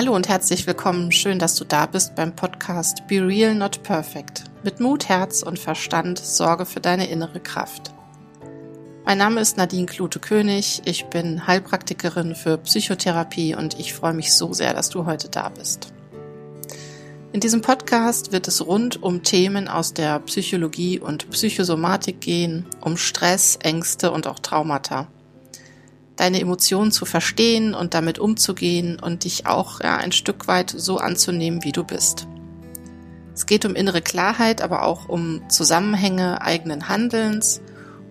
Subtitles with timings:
[0.00, 1.12] Hallo und herzlich willkommen.
[1.12, 4.44] Schön, dass du da bist beim Podcast Be Real Not Perfect.
[4.64, 7.92] Mit Mut, Herz und Verstand sorge für deine innere Kraft.
[9.04, 10.80] Mein Name ist Nadine Klute-König.
[10.86, 15.50] Ich bin Heilpraktikerin für Psychotherapie und ich freue mich so sehr, dass du heute da
[15.50, 15.92] bist.
[17.34, 22.96] In diesem Podcast wird es rund um Themen aus der Psychologie und Psychosomatik gehen, um
[22.96, 25.08] Stress, Ängste und auch Traumata
[26.20, 30.98] deine Emotionen zu verstehen und damit umzugehen und dich auch ja, ein Stück weit so
[30.98, 32.26] anzunehmen, wie du bist.
[33.34, 37.62] Es geht um innere Klarheit, aber auch um Zusammenhänge eigenen Handelns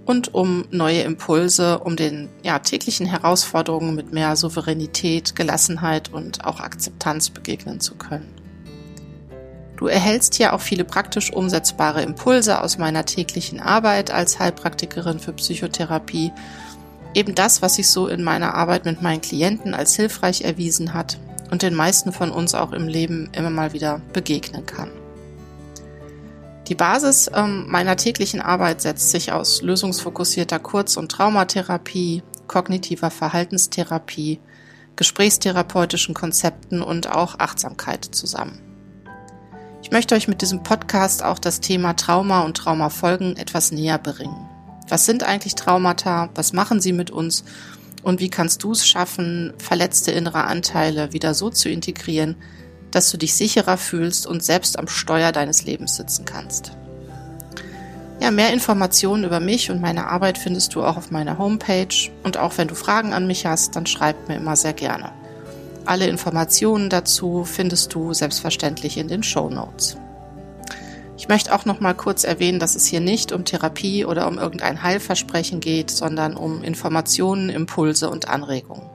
[0.05, 6.61] und um neue Impulse, um den ja, täglichen Herausforderungen mit mehr Souveränität, Gelassenheit und auch
[6.61, 8.33] Akzeptanz begegnen zu können.
[9.77, 15.33] Du erhältst hier auch viele praktisch umsetzbare Impulse aus meiner täglichen Arbeit als Heilpraktikerin für
[15.33, 16.31] Psychotherapie
[17.13, 21.19] eben das, was sich so in meiner Arbeit mit meinen Klienten als hilfreich erwiesen hat
[21.51, 24.91] und den meisten von uns auch im Leben immer mal wieder begegnen kann.
[26.67, 34.39] Die Basis ähm, meiner täglichen Arbeit setzt sich aus lösungsfokussierter Kurz- und Traumatherapie, kognitiver Verhaltenstherapie,
[34.95, 38.61] gesprächstherapeutischen Konzepten und auch Achtsamkeit zusammen.
[39.81, 44.48] Ich möchte euch mit diesem Podcast auch das Thema Trauma und Traumafolgen etwas näher bringen.
[44.89, 46.29] Was sind eigentlich Traumata?
[46.35, 47.43] Was machen sie mit uns?
[48.01, 52.35] Und wie kannst du es schaffen, verletzte innere Anteile wieder so zu integrieren,
[52.91, 56.71] dass du dich sicherer fühlst und selbst am Steuer deines Lebens sitzen kannst?
[58.21, 62.09] Ja, mehr Informationen über mich und meine Arbeit findest du auch auf meiner Homepage.
[62.23, 65.11] Und auch wenn du Fragen an mich hast, dann schreib mir immer sehr gerne.
[65.85, 69.97] Alle Informationen dazu findest du selbstverständlich in den Show Notes.
[71.29, 74.39] Ich möchte auch noch mal kurz erwähnen, dass es hier nicht um Therapie oder um
[74.39, 78.89] irgendein Heilversprechen geht, sondern um Informationen, Impulse und Anregungen.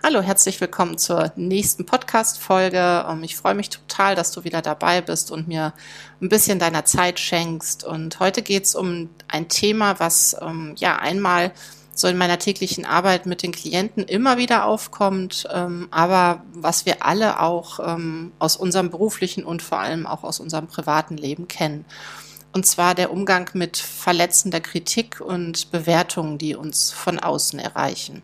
[0.00, 3.04] Hallo, herzlich willkommen zur nächsten Podcast-Folge.
[3.08, 5.74] Ähm, ich freue mich total, dass du wieder dabei bist und mir
[6.22, 7.82] ein bisschen deiner Zeit schenkst.
[7.82, 11.50] Und heute geht es um ein Thema, was ähm, ja einmal
[11.98, 17.04] so in meiner täglichen Arbeit mit den Klienten immer wieder aufkommt, ähm, aber was wir
[17.04, 21.84] alle auch ähm, aus unserem beruflichen und vor allem auch aus unserem privaten Leben kennen.
[22.52, 28.22] Und zwar der Umgang mit verletzender Kritik und Bewertungen, die uns von außen erreichen.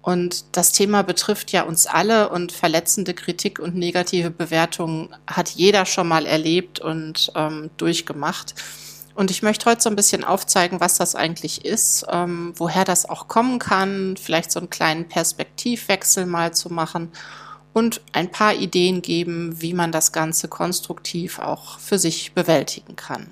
[0.00, 5.84] Und das Thema betrifft ja uns alle und verletzende Kritik und negative Bewertungen hat jeder
[5.84, 8.54] schon mal erlebt und ähm, durchgemacht.
[9.16, 13.08] Und ich möchte heute so ein bisschen aufzeigen, was das eigentlich ist, ähm, woher das
[13.08, 17.10] auch kommen kann, vielleicht so einen kleinen Perspektivwechsel mal zu machen
[17.72, 23.30] und ein paar Ideen geben, wie man das Ganze konstruktiv auch für sich bewältigen kann.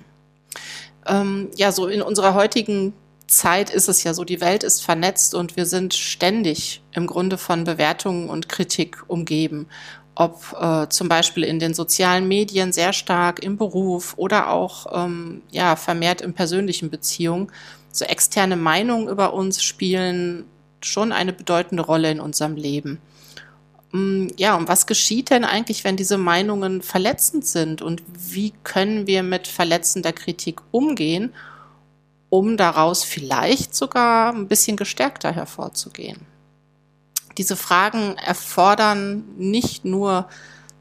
[1.05, 2.93] Ähm, ja, so in unserer heutigen
[3.27, 7.37] Zeit ist es ja so, die Welt ist vernetzt und wir sind ständig im Grunde
[7.37, 9.67] von Bewertungen und Kritik umgeben
[10.15, 15.41] ob äh, zum Beispiel in den sozialen Medien sehr stark im Beruf oder auch ähm,
[15.51, 17.51] ja vermehrt in persönlichen Beziehungen.
[17.91, 20.45] So externe Meinungen über uns spielen
[20.81, 22.99] schon eine bedeutende Rolle in unserem Leben.
[23.91, 29.07] Mm, ja, und was geschieht denn eigentlich, wenn diese Meinungen verletzend sind und wie können
[29.07, 31.33] wir mit verletzender Kritik umgehen,
[32.29, 36.34] um daraus vielleicht sogar ein bisschen gestärkter hervorzugehen?
[37.37, 40.27] Diese Fragen erfordern nicht nur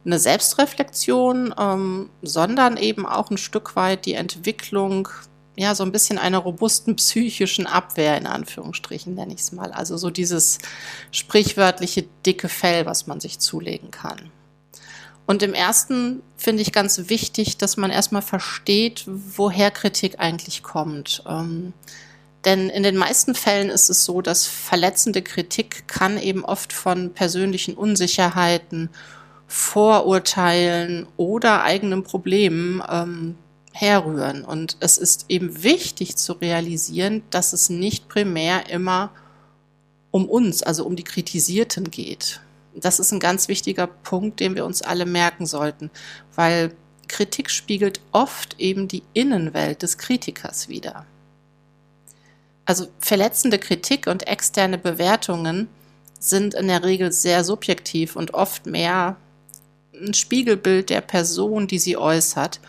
[0.04, 5.08] eine Selbstreflexion, ähm, sondern eben auch ein Stück weit die Entwicklung,
[5.56, 9.72] ja, so ein bisschen einer robusten psychischen Abwehr, in Anführungsstrichen nenne ich es mal.
[9.72, 10.58] Also so dieses
[11.12, 14.30] sprichwörtliche dicke Fell, was man sich zulegen kann.
[15.26, 21.22] Und im ersten finde ich ganz wichtig, dass man erstmal versteht, woher Kritik eigentlich kommt.
[21.26, 21.72] Ähm,
[22.44, 27.14] denn in den meisten Fällen ist es so, dass verletzende Kritik kann eben oft von
[27.14, 28.90] persönlichen Unsicherheiten,
[29.46, 33.36] Vorurteilen oder eigenen Problemen ähm,
[33.72, 34.44] herrühren.
[34.44, 39.10] Und es ist eben wichtig zu realisieren, dass es nicht primär immer
[40.10, 42.40] um uns, also um die Kritisierten geht.
[42.74, 45.90] Das ist ein ganz wichtiger Punkt, den wir uns alle merken sollten,
[46.34, 46.74] weil
[47.08, 51.06] Kritik spiegelt oft eben die Innenwelt des Kritikers wider.
[52.66, 55.68] Also verletzende Kritik und externe Bewertungen
[56.18, 59.16] sind in der Regel sehr subjektiv und oft mehr
[59.94, 62.60] ein Spiegelbild der Person, die sie äußert,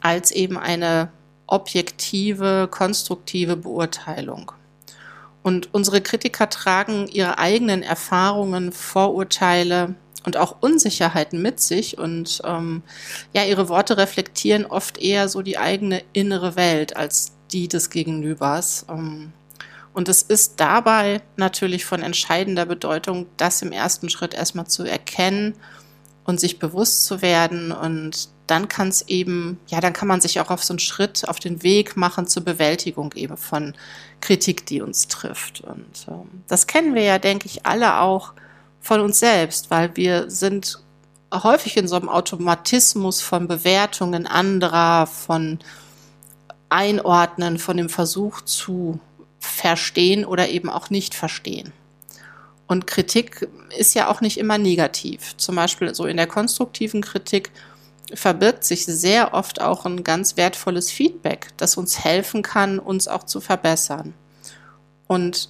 [0.00, 1.10] als eben eine
[1.46, 4.52] objektive, konstruktive Beurteilung.
[5.42, 9.94] Und unsere Kritiker tragen ihre eigenen Erfahrungen, Vorurteile
[10.26, 12.82] und auch Unsicherheiten mit sich und ähm,
[13.32, 18.86] ja, ihre Worte reflektieren oft eher so die eigene innere Welt als die des Gegenübers.
[18.88, 19.32] Ähm,
[19.92, 25.54] Und es ist dabei natürlich von entscheidender Bedeutung, das im ersten Schritt erstmal zu erkennen
[26.24, 27.72] und sich bewusst zu werden.
[27.72, 31.28] Und dann kann es eben, ja, dann kann man sich auch auf so einen Schritt,
[31.28, 33.74] auf den Weg machen zur Bewältigung eben von
[34.20, 35.60] Kritik, die uns trifft.
[35.62, 38.32] Und ähm, das kennen wir ja, denke ich, alle auch
[38.80, 40.78] von uns selbst, weil wir sind
[41.32, 45.58] häufig in so einem Automatismus von Bewertungen anderer, von
[46.70, 48.98] Einordnen, von dem Versuch zu
[49.38, 51.72] verstehen oder eben auch nicht verstehen.
[52.66, 55.36] Und Kritik ist ja auch nicht immer negativ.
[55.36, 57.50] Zum Beispiel so in der konstruktiven Kritik
[58.14, 63.24] verbirgt sich sehr oft auch ein ganz wertvolles Feedback, das uns helfen kann, uns auch
[63.24, 64.14] zu verbessern.
[65.06, 65.48] Und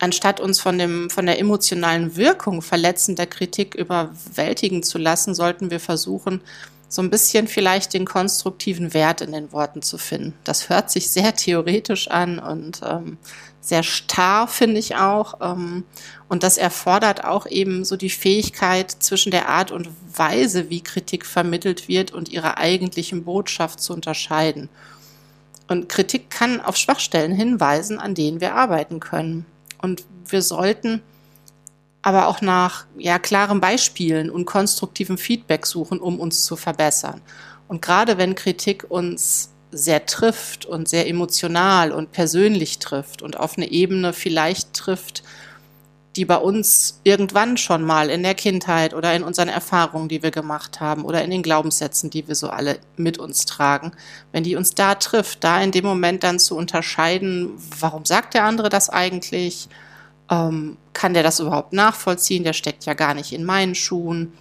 [0.00, 5.80] anstatt uns von, dem, von der emotionalen Wirkung verletzender Kritik überwältigen zu lassen, sollten wir
[5.80, 6.40] versuchen,
[6.88, 10.34] so ein bisschen vielleicht den konstruktiven Wert in den Worten zu finden.
[10.44, 13.18] Das hört sich sehr theoretisch an und ähm,
[13.60, 15.40] sehr starr, finde ich auch.
[15.40, 15.84] Ähm,
[16.28, 21.26] und das erfordert auch eben so die Fähigkeit zwischen der Art und Weise, wie Kritik
[21.26, 24.68] vermittelt wird und ihrer eigentlichen Botschaft zu unterscheiden.
[25.68, 29.46] Und Kritik kann auf Schwachstellen hinweisen, an denen wir arbeiten können.
[29.82, 31.02] Und wir sollten
[32.06, 37.20] aber auch nach ja, klaren Beispielen und konstruktivem Feedback suchen, um uns zu verbessern.
[37.66, 43.56] Und gerade wenn Kritik uns sehr trifft und sehr emotional und persönlich trifft und auf
[43.56, 45.24] eine Ebene vielleicht trifft,
[46.14, 50.30] die bei uns irgendwann schon mal in der Kindheit oder in unseren Erfahrungen, die wir
[50.30, 53.90] gemacht haben oder in den Glaubenssätzen, die wir so alle mit uns tragen,
[54.30, 57.50] wenn die uns da trifft, da in dem Moment dann zu unterscheiden,
[57.80, 59.68] warum sagt der andere das eigentlich?
[60.30, 62.44] Ähm, kann der das überhaupt nachvollziehen?
[62.44, 64.32] Der steckt ja gar nicht in meinen Schuhen.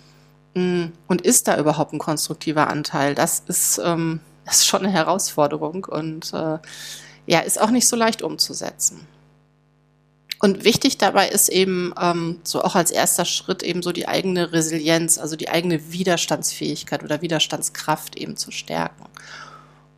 [0.55, 3.15] Mm, und ist da überhaupt ein konstruktiver Anteil?
[3.15, 6.59] Das ist, ähm, das ist schon eine Herausforderung und äh,
[7.27, 9.07] ja, ist auch nicht so leicht umzusetzen.
[10.39, 14.51] Und wichtig dabei ist eben ähm, so auch als erster Schritt eben so die eigene
[14.51, 19.05] Resilienz, also die eigene Widerstandsfähigkeit oder Widerstandskraft eben zu stärken.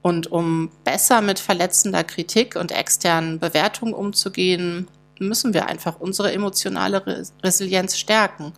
[0.02, 4.88] Und um besser mit verletzender Kritik und externen Bewertungen umzugehen,
[5.20, 8.54] müssen wir einfach unsere emotionale Resilienz stärken.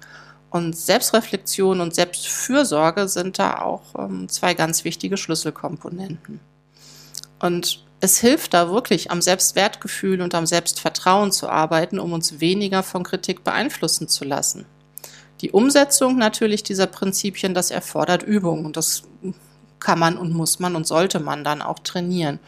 [0.50, 6.40] Und Selbstreflexion und Selbstfürsorge sind da auch ähm, zwei ganz wichtige Schlüsselkomponenten.
[7.40, 12.82] Und es hilft da wirklich am Selbstwertgefühl und am Selbstvertrauen zu arbeiten, um uns weniger
[12.82, 14.66] von Kritik beeinflussen zu lassen.
[15.42, 19.04] Die Umsetzung natürlich dieser Prinzipien, das erfordert Übung und das
[19.80, 22.40] kann man und muss man und sollte man dann auch trainieren.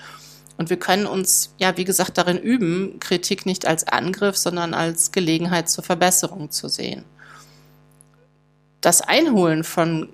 [0.58, 5.12] Und wir können uns, ja, wie gesagt, darin üben, Kritik nicht als Angriff, sondern als
[5.12, 7.04] Gelegenheit zur Verbesserung zu sehen.
[8.82, 10.10] Das Einholen von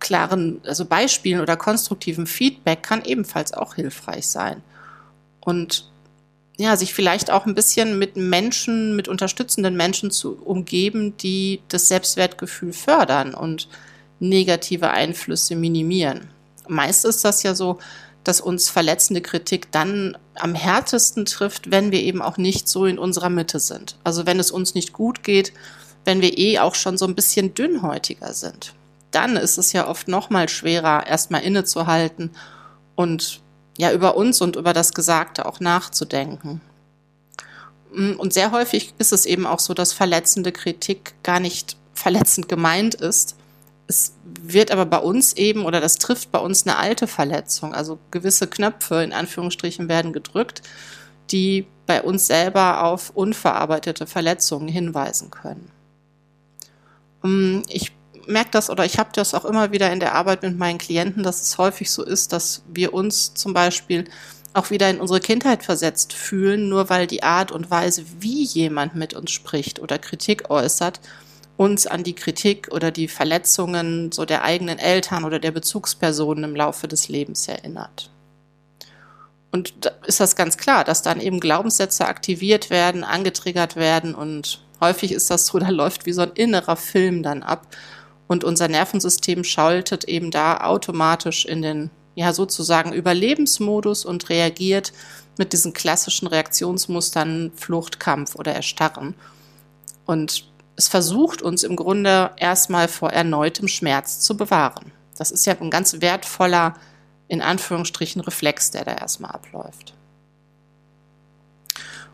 [0.00, 4.62] klaren, also Beispielen oder konstruktivem Feedback kann ebenfalls auch hilfreich sein.
[5.40, 5.90] Und
[6.58, 11.88] ja, sich vielleicht auch ein bisschen mit Menschen, mit unterstützenden Menschen zu umgeben, die das
[11.88, 13.68] Selbstwertgefühl fördern und
[14.18, 16.30] negative Einflüsse minimieren.
[16.66, 17.78] Meist ist das ja so,
[18.28, 22.98] dass uns verletzende Kritik dann am härtesten trifft, wenn wir eben auch nicht so in
[22.98, 23.96] unserer Mitte sind.
[24.04, 25.54] Also wenn es uns nicht gut geht,
[26.04, 28.74] wenn wir eh auch schon so ein bisschen dünnhäutiger sind.
[29.12, 32.32] Dann ist es ja oft noch mal schwerer, erstmal innezuhalten
[32.96, 33.40] und
[33.78, 36.60] ja über uns und über das Gesagte auch nachzudenken.
[37.90, 42.94] Und sehr häufig ist es eben auch so, dass verletzende Kritik gar nicht verletzend gemeint
[42.94, 43.37] ist,
[43.88, 47.74] es wird aber bei uns eben, oder das trifft bei uns eine alte Verletzung.
[47.74, 50.62] Also gewisse Knöpfe in Anführungsstrichen werden gedrückt,
[51.30, 55.70] die bei uns selber auf unverarbeitete Verletzungen hinweisen können.
[57.24, 57.92] Ähm, ich
[58.26, 61.22] merke das oder ich habe das auch immer wieder in der Arbeit mit meinen Klienten,
[61.22, 64.04] dass es häufig so ist, dass wir uns zum Beispiel
[64.52, 68.94] auch wieder in unsere Kindheit versetzt fühlen, nur weil die Art und Weise, wie jemand
[68.94, 71.00] mit uns spricht oder Kritik äußert,
[71.58, 76.56] uns an die Kritik oder die Verletzungen so der eigenen Eltern oder der Bezugspersonen im
[76.56, 78.10] Laufe des Lebens erinnert.
[79.50, 84.62] Und da ist das ganz klar, dass dann eben Glaubenssätze aktiviert werden, angetriggert werden und
[84.80, 87.66] häufig ist das so, da läuft wie so ein innerer Film dann ab
[88.28, 94.92] und unser Nervensystem schaltet eben da automatisch in den, ja, sozusagen Überlebensmodus und reagiert
[95.38, 99.14] mit diesen klassischen Reaktionsmustern Flucht, Kampf oder Erstarren.
[100.04, 100.44] Und
[100.78, 104.92] es versucht uns im Grunde erstmal vor erneutem Schmerz zu bewahren.
[105.16, 106.74] Das ist ja ein ganz wertvoller,
[107.26, 109.94] in Anführungsstrichen, Reflex, der da erstmal abläuft.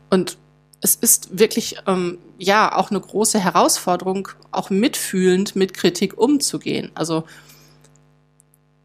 [0.08, 0.38] Und
[0.80, 6.90] es ist wirklich, ähm, ja, auch eine große Herausforderung, auch mitfühlend mit Kritik umzugehen.
[6.94, 7.24] Also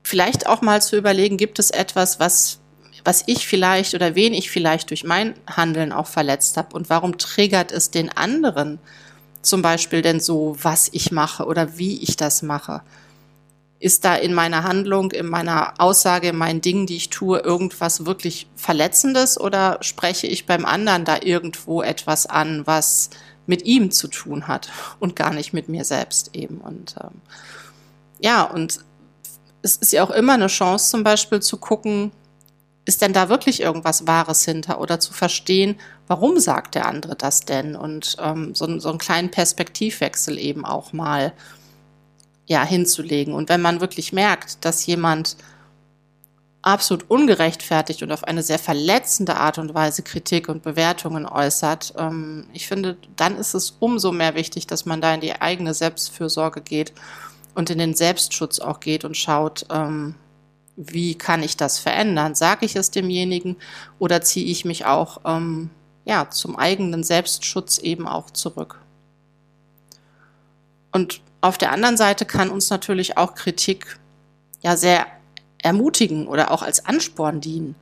[0.04, 2.60] vielleicht auch mal zu überlegen, gibt es etwas, was
[3.06, 7.18] was ich vielleicht oder wen ich vielleicht durch mein Handeln auch verletzt habe und warum
[7.18, 8.78] triggert es den anderen
[9.42, 12.82] zum Beispiel denn so, was ich mache oder wie ich das mache.
[13.80, 18.06] Ist da in meiner Handlung, in meiner Aussage, in meinen Dingen, die ich tue, irgendwas
[18.06, 23.10] wirklich Verletzendes oder spreche ich beim anderen da irgendwo etwas an, was
[23.46, 24.70] mit ihm zu tun hat
[25.00, 26.60] und gar nicht mit mir selbst eben?
[26.60, 27.22] Und ähm,
[28.20, 28.80] ja, und
[29.62, 32.12] es ist ja auch immer eine Chance, zum Beispiel zu gucken,
[32.86, 35.76] ist denn da wirklich irgendwas Wahres hinter oder zu verstehen,
[36.08, 40.94] warum sagt der andere das denn und ähm, so, so einen kleinen Perspektivwechsel eben auch
[40.94, 41.34] mal
[42.48, 43.34] ja hinzulegen.
[43.34, 45.38] Und wenn man wirklich merkt, dass jemand
[46.62, 52.48] absolut ungerechtfertigt und auf eine sehr verletzende Art und Weise Kritik und Bewertungen äußert, ähm,
[52.54, 56.62] ich finde, dann ist es umso mehr wichtig, dass man da in die eigene Selbstfürsorge
[56.62, 56.94] geht
[57.56, 60.16] und in den Selbstschutz auch geht und schaut, ähm,
[60.82, 62.36] wie kann ich das verändern?
[62.36, 63.58] Sage ich es demjenigen
[64.00, 65.70] oder ziehe ich mich auch ähm,
[66.06, 68.80] ja, zum eigenen Selbstschutz eben auch zurück?
[70.94, 74.00] Und auf der anderen Seite kann uns natürlich auch Kritik
[74.62, 75.06] ja sehr
[75.62, 77.76] ermutigen oder auch als Ansporn dienen.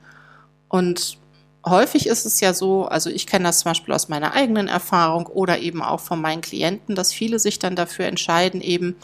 [0.68, 1.18] Und
[1.64, 5.26] häufig ist es ja so, also ich kenne das zum Beispiel aus meiner eigenen Erfahrung
[5.26, 8.96] oder eben auch von meinen Klienten, dass viele sich dann dafür entscheiden, eben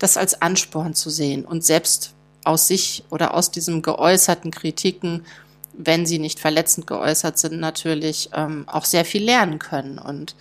[0.00, 2.15] das als Ansporn zu sehen und selbst
[2.46, 5.24] aus sich oder aus diesem geäußerten Kritiken,
[5.72, 10.36] wenn sie nicht verletzend geäußert sind, natürlich ähm, auch sehr viel lernen können und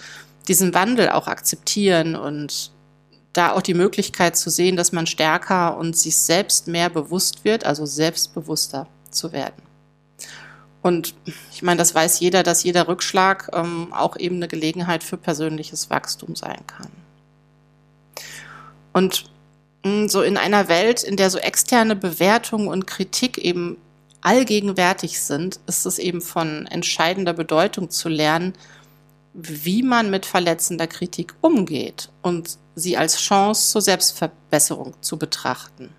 [0.47, 2.71] diesen Wandel auch akzeptieren und
[3.33, 7.65] da auch die Möglichkeit zu sehen, dass man stärker und sich selbst mehr bewusst wird,
[7.65, 9.61] also selbstbewusster zu werden.
[10.81, 11.15] Und
[11.51, 15.89] ich meine, das weiß jeder, dass jeder Rückschlag ähm, auch eben eine Gelegenheit für persönliches
[15.89, 16.91] Wachstum sein kann.
[18.93, 19.25] Und
[20.07, 23.77] so in einer Welt, in der so externe Bewertung und Kritik eben
[24.21, 28.53] allgegenwärtig sind, ist es eben von entscheidender Bedeutung zu lernen,
[29.33, 35.93] wie man mit verletzender Kritik umgeht und sie als Chance zur Selbstverbesserung zu betrachten.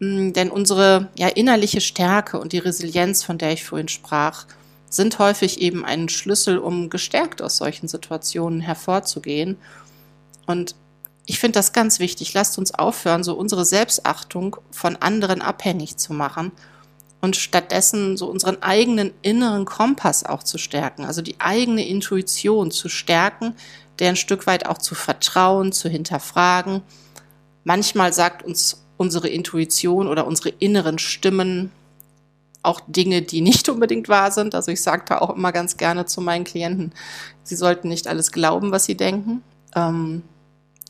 [0.00, 4.46] Hm, denn unsere ja, innerliche Stärke und die Resilienz, von der ich vorhin sprach,
[4.88, 9.56] sind häufig eben ein Schlüssel, um gestärkt aus solchen Situationen hervorzugehen.
[10.46, 10.74] Und
[11.30, 12.34] ich finde das ganz wichtig.
[12.34, 16.50] Lasst uns aufhören, so unsere Selbstachtung von anderen abhängig zu machen
[17.20, 22.88] und stattdessen so unseren eigenen inneren Kompass auch zu stärken, also die eigene Intuition zu
[22.88, 23.54] stärken,
[24.00, 26.82] der ein Stück weit auch zu vertrauen, zu hinterfragen.
[27.62, 31.70] Manchmal sagt uns unsere Intuition oder unsere inneren Stimmen
[32.64, 34.56] auch Dinge, die nicht unbedingt wahr sind.
[34.56, 36.90] Also ich sage da auch immer ganz gerne zu meinen Klienten,
[37.44, 39.44] sie sollten nicht alles glauben, was sie denken.
[39.76, 40.24] Ähm,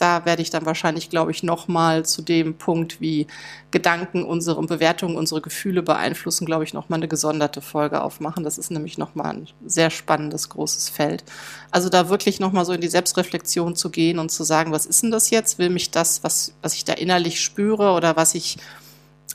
[0.01, 3.27] da werde ich dann wahrscheinlich, glaube ich, nochmal zu dem Punkt, wie
[3.71, 8.43] Gedanken unsere Bewertungen, unsere Gefühle beeinflussen, glaube ich, nochmal eine gesonderte Folge aufmachen.
[8.43, 11.25] Das ist nämlich nochmal ein sehr spannendes, großes Feld.
[11.71, 15.03] Also da wirklich nochmal so in die Selbstreflexion zu gehen und zu sagen, was ist
[15.03, 15.59] denn das jetzt?
[15.59, 18.57] Will mich das, was, was ich da innerlich spüre oder was ich,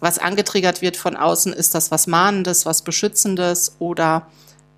[0.02, 4.28] was angetriggert wird von außen, ist das was Mahnendes, was Beschützendes oder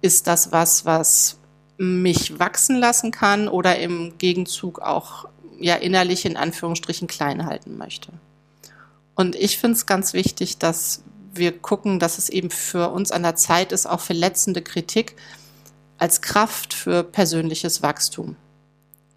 [0.02, 1.38] ist das was, was
[1.78, 5.28] mich wachsen lassen kann oder im Gegenzug auch
[5.60, 8.12] ja innerlich in Anführungsstrichen klein halten möchte.
[9.16, 13.24] Und ich finde es ganz wichtig, dass wir gucken, dass es eben für uns an
[13.24, 15.16] der Zeit ist, auch verletzende Kritik
[15.98, 18.36] als Kraft für persönliches Wachstum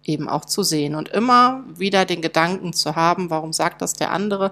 [0.03, 4.11] eben auch zu sehen und immer wieder den Gedanken zu haben, warum sagt das der
[4.11, 4.51] andere?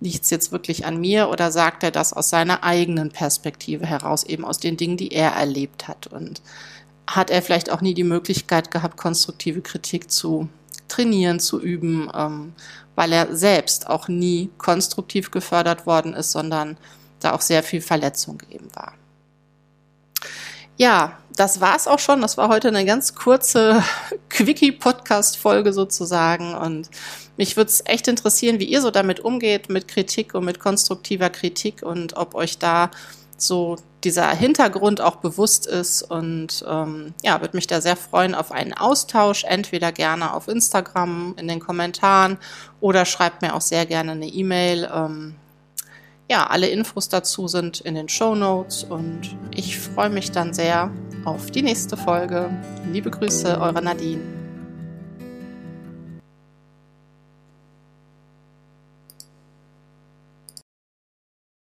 [0.00, 4.24] Liegt es jetzt wirklich an mir oder sagt er das aus seiner eigenen Perspektive heraus,
[4.24, 6.06] eben aus den Dingen, die er erlebt hat?
[6.06, 6.42] Und
[7.06, 10.48] hat er vielleicht auch nie die Möglichkeit gehabt, konstruktive Kritik zu
[10.90, 12.52] trainieren, zu üben, ähm,
[12.94, 16.76] weil er selbst auch nie konstruktiv gefördert worden ist, sondern
[17.20, 18.94] da auch sehr viel Verletzung eben war.
[20.76, 22.22] Ja, das war es auch schon.
[22.22, 23.82] Das war heute eine ganz kurze
[24.30, 26.54] Quickie-Podcast-Folge sozusagen.
[26.54, 26.88] Und
[27.36, 31.28] mich würde es echt interessieren, wie ihr so damit umgeht, mit Kritik und mit konstruktiver
[31.28, 32.90] Kritik und ob euch da
[33.36, 38.52] so dieser Hintergrund auch bewusst ist und ähm, ja, würde mich da sehr freuen auf
[38.52, 42.38] einen Austausch, entweder gerne auf Instagram in den Kommentaren
[42.80, 44.88] oder schreibt mir auch sehr gerne eine E-Mail.
[44.92, 45.34] Ähm,
[46.30, 50.90] ja, alle Infos dazu sind in den Show Notes und ich freue mich dann sehr
[51.24, 52.50] auf die nächste Folge.
[52.92, 54.39] Liebe Grüße, eure Nadine.